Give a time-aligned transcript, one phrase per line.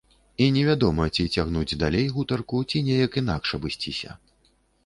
[0.45, 4.19] І невядома, ці цягнуць далей гутарку, ці неяк інакш абысціся.